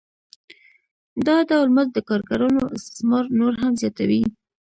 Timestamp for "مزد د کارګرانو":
1.75-2.61